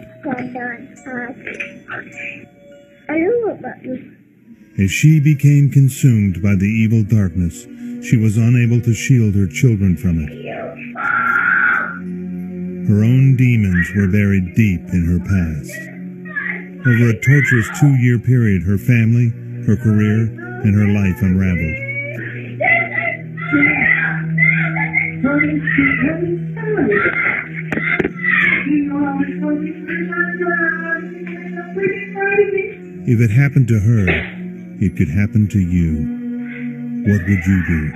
[4.78, 7.66] As she became consumed by the evil darkness,
[8.06, 10.30] she was unable to shield her children from it.
[12.88, 15.76] Her own demons were buried deep in her past.
[16.86, 19.28] Over a torturous two year period, her family,
[19.66, 20.32] her career,
[20.64, 21.87] and her life unraveled.
[33.10, 34.06] If it happened to her,
[34.80, 36.18] it could happen to you.
[37.10, 37.92] What would you do?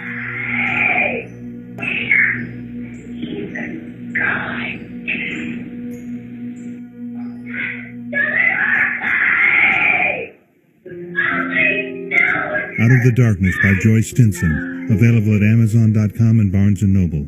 [12.80, 17.26] Out of the Darkness by Joyce Stinson, available at Amazon.com and Barnes & Noble.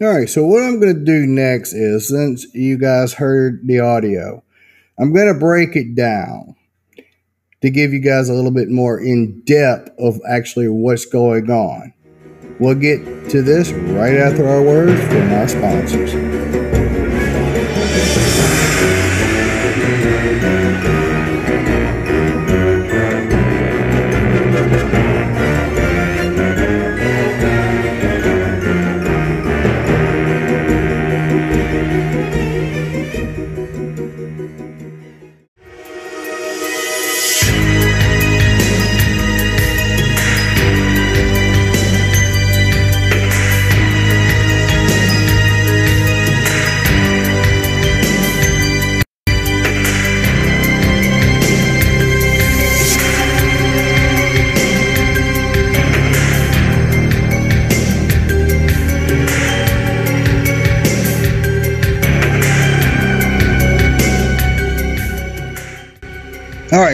[0.00, 3.80] All right, so what I'm going to do next is since you guys heard the
[3.80, 4.44] audio,
[4.98, 6.54] I'm going to break it down
[7.62, 11.92] to give you guys a little bit more in depth of actually what's going on.
[12.60, 16.27] We'll get to this right after our words from our sponsors.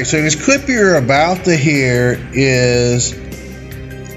[0.05, 3.13] Right, so this clip you're about to hear is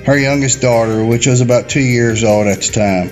[0.06, 3.08] her youngest daughter, which was about two years old at the time.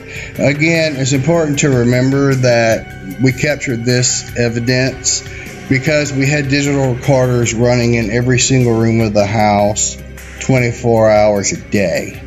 [0.46, 5.24] Again, it's important to remember that we captured this evidence
[5.70, 9.98] because we had digital recorders running in every single room of the house
[10.42, 12.22] 24 hours a day.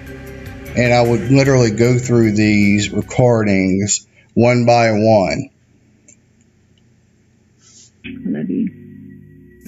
[0.77, 5.51] And I would literally go through these recordings one by one.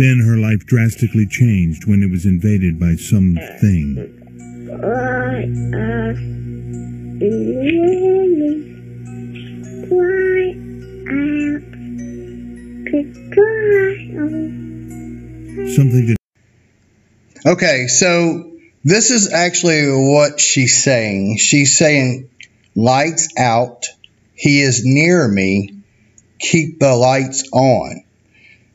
[0.00, 3.36] Then her life drastically changed when it was invaded by something.
[15.76, 16.16] Something
[17.44, 21.36] Okay, so this is actually what she's saying.
[21.36, 22.30] She's saying,
[22.74, 23.84] lights out.
[24.32, 25.82] He is near me.
[26.38, 28.04] Keep the lights on.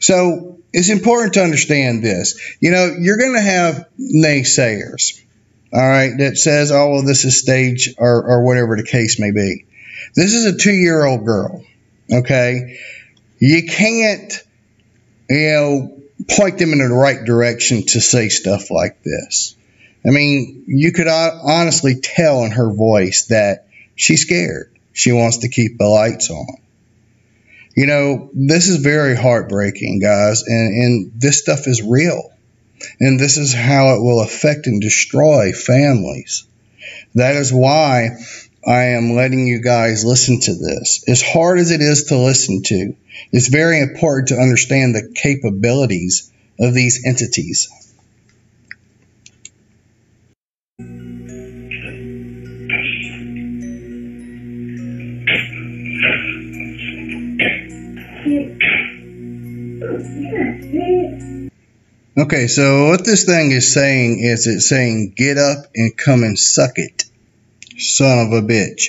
[0.06, 2.40] So it's important to understand this.
[2.60, 5.20] You know, you're going to have naysayers,
[5.74, 9.32] all right, that says, oh, well, this is stage or, or whatever the case may
[9.32, 9.66] be.
[10.14, 11.64] This is a two year old girl,
[12.14, 12.78] okay?
[13.40, 14.32] You can't,
[15.28, 15.98] you know,
[16.30, 19.56] point them in the right direction to say stuff like this.
[20.06, 23.66] I mean, you could honestly tell in her voice that
[23.96, 24.72] she's scared.
[24.94, 26.58] She wants to keep the lights on.
[27.76, 32.32] You know, this is very heartbreaking, guys, and, and this stuff is real.
[33.00, 36.46] And this is how it will affect and destroy families.
[37.16, 38.18] That is why
[38.66, 41.04] I am letting you guys listen to this.
[41.08, 42.96] As hard as it is to listen to,
[43.32, 47.70] it's very important to understand the capabilities of these entities.
[62.18, 66.40] Okay, so what this thing is saying is it's saying, get up and come and
[66.40, 67.04] suck it,
[67.78, 68.88] son of a bitch.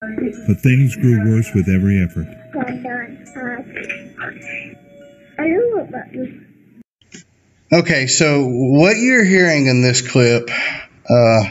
[0.00, 2.26] But things grew worse with every effort.
[2.54, 3.22] Hold on.
[5.38, 6.30] I know about this.
[7.70, 11.42] Okay, so what you're hearing in this clip, uh,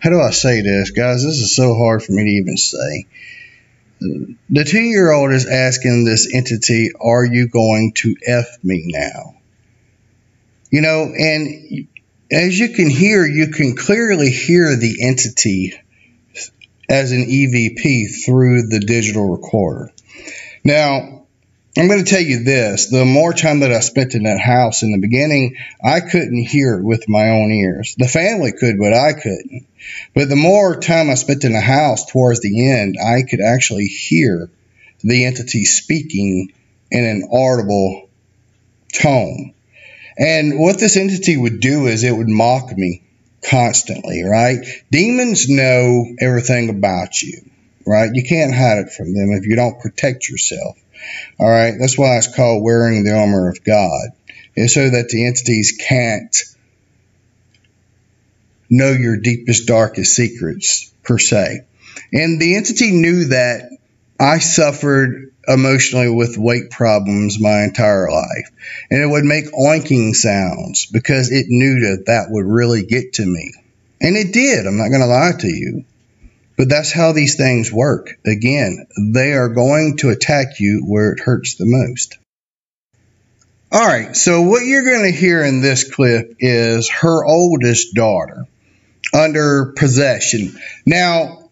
[0.00, 1.24] how do I say this, guys?
[1.24, 3.06] This is so hard for me to even say.
[4.00, 9.34] The two year old is asking this entity, Are you going to F me now?
[10.70, 11.88] You know, and
[12.30, 15.72] as you can hear, you can clearly hear the entity
[16.88, 19.92] as an EVP through the digital recorder.
[20.64, 21.17] Now,
[21.78, 24.82] I'm going to tell you this the more time that I spent in that house
[24.82, 27.94] in the beginning, I couldn't hear it with my own ears.
[27.96, 29.64] The family could, but I couldn't.
[30.12, 33.86] But the more time I spent in the house towards the end, I could actually
[33.86, 34.50] hear
[35.04, 36.52] the entity speaking
[36.90, 38.10] in an audible
[38.92, 39.54] tone.
[40.18, 43.04] And what this entity would do is it would mock me
[43.48, 44.66] constantly, right?
[44.90, 47.48] Demons know everything about you,
[47.86, 48.10] right?
[48.12, 50.76] You can't hide it from them if you don't protect yourself.
[51.38, 54.10] All right, that's why it's called wearing the armor of God.
[54.54, 56.36] It's so that the entities can't
[58.70, 61.60] know your deepest, darkest secrets, per se.
[62.12, 63.70] And the entity knew that
[64.20, 68.50] I suffered emotionally with weight problems my entire life.
[68.90, 73.26] And it would make oinking sounds because it knew that that would really get to
[73.26, 73.52] me.
[74.00, 74.66] And it did.
[74.66, 75.84] I'm not going to lie to you.
[76.58, 78.18] But that's how these things work.
[78.26, 82.18] Again, they are going to attack you where it hurts the most.
[83.70, 88.46] All right, so what you're going to hear in this clip is her oldest daughter
[89.14, 90.58] under possession.
[90.84, 91.50] Now,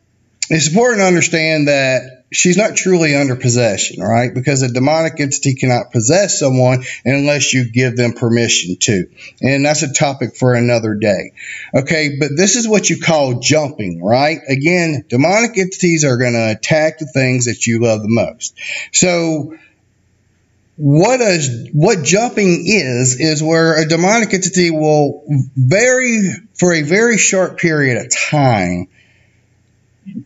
[0.50, 4.32] it's important to understand that she's not truly under possession, right?
[4.32, 9.08] Because a demonic entity cannot possess someone unless you give them permission to.
[9.40, 11.32] And that's a topic for another day.
[11.74, 14.38] Okay, but this is what you call jumping, right?
[14.48, 18.54] Again, demonic entities are going to attack the things that you love the most.
[18.92, 19.56] So,
[20.76, 21.20] what
[21.72, 25.24] what jumping is is where a demonic entity will
[25.56, 28.88] very for a very short period of time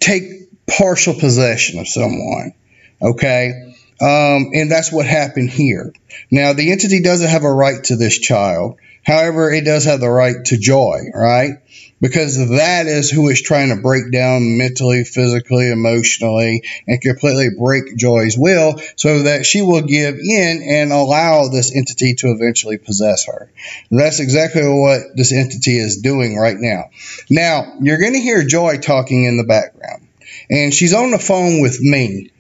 [0.01, 0.40] take
[0.71, 2.55] partial possession of someone.
[3.03, 3.75] Okay.
[4.01, 5.93] Um, and that's what happened here.
[6.31, 8.79] Now, the entity doesn't have a right to this child.
[9.05, 11.55] However, it does have the right to Joy, right?
[12.01, 17.97] Because that is who is trying to break down mentally, physically, emotionally, and completely break
[17.97, 23.27] Joy's will so that she will give in and allow this entity to eventually possess
[23.27, 23.51] her.
[23.91, 26.91] That's exactly what this entity is doing right now.
[27.29, 30.07] Now, you're going to hear Joy talking in the background.
[30.51, 32.31] And she's on the phone with me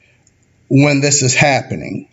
[0.68, 2.08] when this is happening.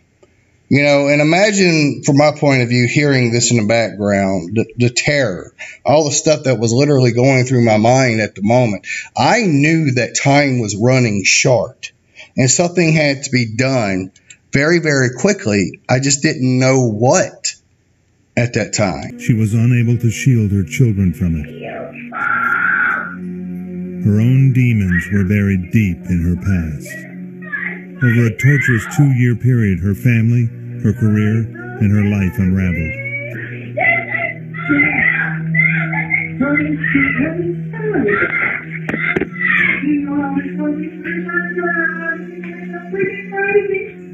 [0.69, 4.65] You know, and imagine from my point of view, hearing this in the background, the,
[4.75, 5.53] the, terror,
[5.85, 8.85] all the stuff that was literally going through my mind at the moment.
[9.15, 11.93] I knew that time was running short
[12.35, 14.11] and something had to be done
[14.51, 15.79] very, very quickly.
[15.89, 17.53] I just didn't know what
[18.35, 19.19] at that time.
[19.19, 21.47] She was unable to shield her children from it.
[24.07, 26.87] Her own demons were buried deep in her past.
[28.01, 30.45] Over a torturous two year period, her family,
[30.81, 31.43] her career,
[31.81, 32.93] and her life unraveled.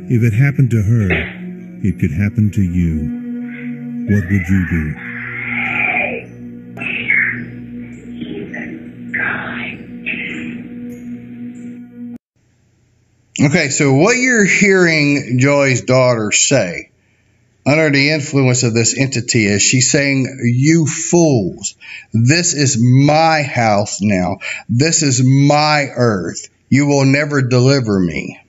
[0.10, 1.08] If it happened to her,
[1.88, 4.10] it could happen to you.
[4.10, 5.13] What would you do?
[13.44, 16.92] Okay, so what you're hearing Joy's daughter say
[17.66, 21.76] under the influence of this entity is she's saying, You fools,
[22.14, 24.38] this is my house now.
[24.70, 26.48] This is my earth.
[26.70, 28.40] You will never deliver me.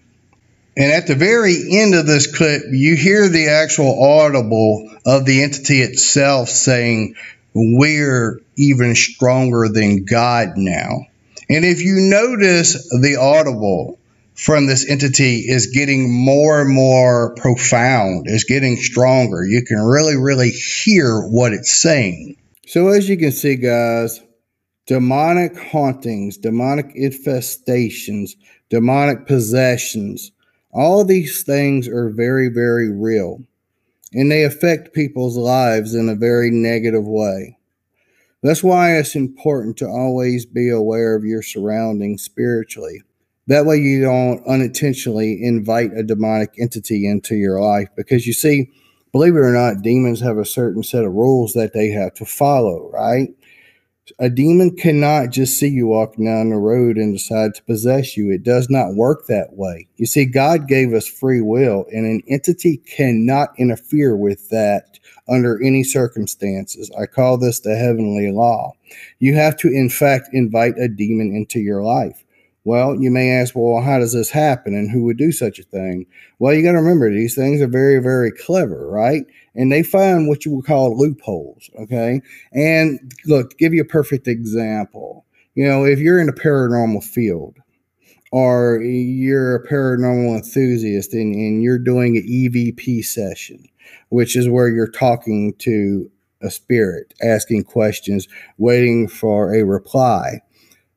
[0.76, 5.42] And at the very end of this clip, you hear the actual audible of the
[5.42, 7.16] entity itself saying,
[7.53, 11.07] We're even stronger than God now.
[11.51, 13.99] And if you notice the audible,
[14.35, 19.45] from this entity is getting more and more profound, is getting stronger.
[19.45, 22.37] You can really, really hear what it's saying.
[22.66, 24.20] So, as you can see, guys,
[24.87, 28.32] demonic hauntings, demonic infestations,
[28.70, 30.32] demonic possessions,
[30.72, 33.41] all these things are very, very real.
[34.12, 37.57] And they affect people's lives in a very negative way.
[38.43, 43.03] That's why it's important to always be aware of your surroundings spiritually.
[43.47, 48.70] That way, you don't unintentionally invite a demonic entity into your life because you see,
[49.12, 52.24] believe it or not, demons have a certain set of rules that they have to
[52.24, 53.28] follow, right?
[54.18, 58.30] A demon cannot just see you walking down the road and decide to possess you.
[58.30, 59.88] It does not work that way.
[59.97, 65.62] You see, God gave us free will, and an entity cannot interfere with that under
[65.62, 66.90] any circumstances.
[66.99, 68.72] I call this the heavenly law.
[69.20, 72.24] You have to, in fact, invite a demon into your life.
[72.65, 75.65] Well, you may ask, well, how does this happen and who would do such a
[75.65, 76.07] thing?
[76.39, 79.25] Well, you got to remember these things are very, very clever, right?
[79.55, 82.23] And they find what you would call loopholes, okay?
[82.53, 85.27] And look, give you a perfect example.
[85.55, 87.59] You know, if you're in a paranormal field
[88.33, 93.62] or you're a paranormal enthusiast and, and you're doing an EVP session,
[94.09, 96.11] which is where you're talking to
[96.41, 100.41] a spirit, asking questions, waiting for a reply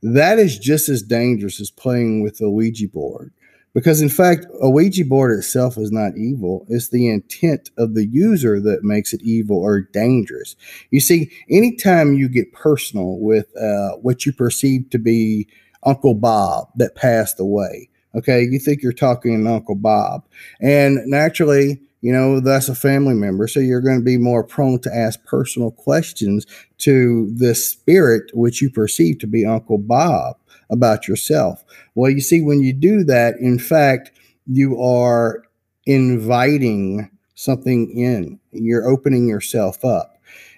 [0.02, 3.32] that is just as dangerous as playing with a Ouija board.
[3.74, 6.66] Because, in fact, a Ouija board itself is not evil.
[6.68, 10.56] It's the intent of the user that makes it evil or dangerous.
[10.90, 15.48] You see, anytime you get personal with uh, what you perceive to be
[15.84, 20.26] Uncle Bob that passed away, okay, you think you're talking to Uncle Bob.
[20.60, 23.48] And naturally, you know, that's a family member.
[23.48, 26.46] So you're going to be more prone to ask personal questions
[26.80, 30.38] to the spirit, which you perceive to be Uncle Bob,
[30.70, 31.64] about yourself.
[31.96, 34.12] Well, you see, when you do that, in fact,
[34.46, 35.44] you are
[35.86, 40.18] inviting something in, you're opening yourself up.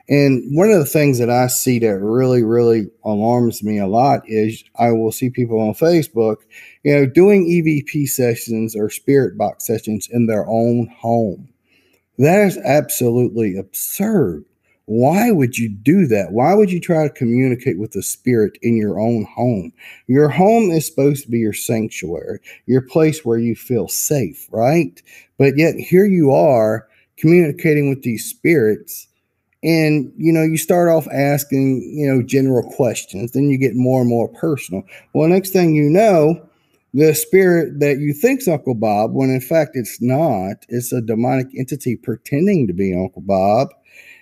[0.10, 4.22] And one of the things that I see that really, really alarms me a lot
[4.26, 6.38] is I will see people on Facebook,
[6.84, 11.50] you know, doing EVP sessions or spirit box sessions in their own home.
[12.18, 14.46] That is absolutely absurd.
[14.86, 16.32] Why would you do that?
[16.32, 19.72] Why would you try to communicate with the spirit in your own home?
[20.08, 25.02] Your home is supposed to be your sanctuary, your place where you feel safe, right?
[25.38, 29.08] But yet here you are communicating with these spirits
[29.62, 34.00] and you know you start off asking you know general questions then you get more
[34.00, 34.82] and more personal
[35.14, 36.42] well next thing you know
[36.94, 41.48] the spirit that you think's uncle bob when in fact it's not it's a demonic
[41.58, 43.70] entity pretending to be uncle bob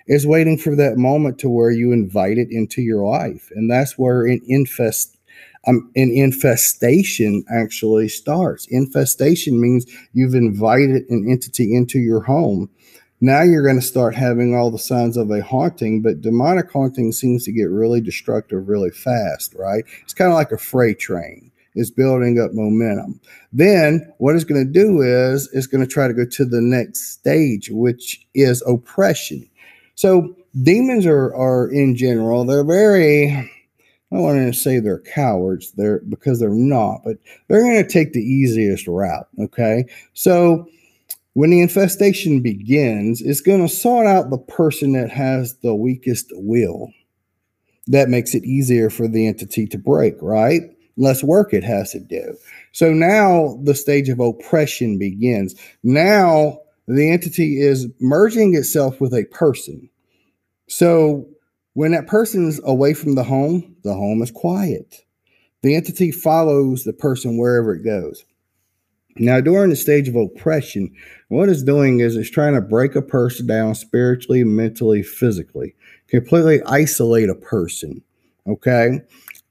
[0.06, 3.98] is waiting for that moment to where you invite it into your life and that's
[3.98, 5.16] where an infest
[5.66, 12.68] um, an infestation actually starts infestation means you've invited an entity into your home
[13.20, 17.10] now you're going to start having all the signs of a haunting, but demonic haunting
[17.10, 19.84] seems to get really destructive really fast, right?
[20.04, 21.50] It's kind of like a freight train.
[21.74, 23.20] It's building up momentum.
[23.52, 26.60] Then what it's going to do is it's going to try to go to the
[26.60, 29.48] next stage, which is oppression.
[29.94, 33.30] So demons are are in general, they're very
[34.10, 37.88] I don't want to say they're cowards, they're because they're not, but they're going to
[37.88, 39.28] take the easiest route.
[39.38, 39.84] Okay.
[40.14, 40.66] So
[41.34, 46.32] when the infestation begins, it's going to sort out the person that has the weakest
[46.32, 46.92] will.
[47.86, 50.62] That makes it easier for the entity to break, right?
[50.98, 52.36] Less work it has to do.
[52.72, 55.54] So now the stage of oppression begins.
[55.82, 59.88] Now the entity is merging itself with a person.
[60.68, 61.26] So
[61.74, 65.04] when that person is away from the home, the home is quiet.
[65.62, 68.24] The entity follows the person wherever it goes.
[69.20, 70.94] Now, during the stage of oppression,
[71.28, 75.74] what it's doing is it's trying to break a person down spiritually, mentally, physically,
[76.06, 78.02] completely isolate a person.
[78.46, 79.00] Okay.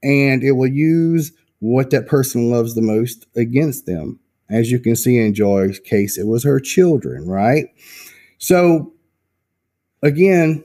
[0.02, 4.20] And it will use what that person loves the most against them.
[4.50, 7.66] As you can see in Joy's case, it was her children, right?
[8.38, 8.94] So,
[10.02, 10.64] again,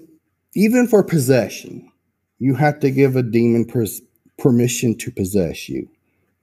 [0.56, 1.92] even for possession,
[2.40, 3.66] you have to give a demon
[4.38, 5.90] permission to possess you.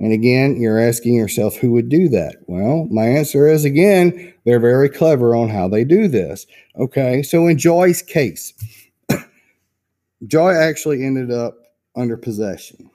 [0.01, 2.37] And again, you're asking yourself who would do that?
[2.47, 6.47] Well, my answer is again, they're very clever on how they do this.
[6.75, 8.55] Okay, so in Joy's case,
[10.27, 11.55] Joy actually ended up
[11.95, 12.91] under possession.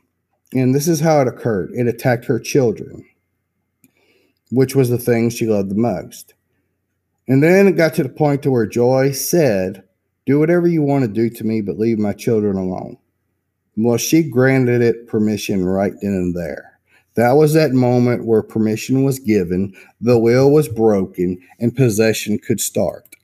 [0.56, 3.06] And this is how it occurred it attacked her children,
[4.52, 6.34] which was the thing she loved the most.
[7.28, 9.84] And then it got to the point to where Joy said,
[10.26, 12.98] Do whatever you want to do to me, but leave my children alone.
[13.76, 16.80] Well, she granted it permission right then and there.
[17.16, 22.62] That was that moment where permission was given, the will was broken, and possession could
[22.62, 23.15] start.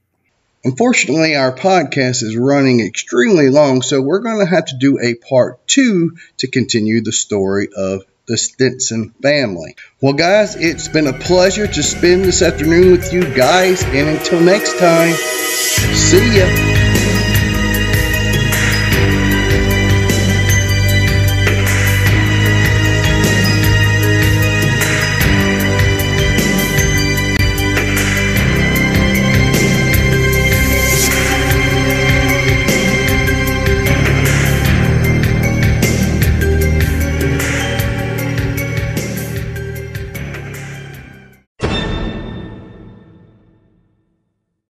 [0.63, 5.15] Unfortunately, our podcast is running extremely long, so we're going to have to do a
[5.15, 9.75] part two to continue the story of the Stinson family.
[10.01, 14.39] Well, guys, it's been a pleasure to spend this afternoon with you guys, and until
[14.39, 16.80] next time, see ya.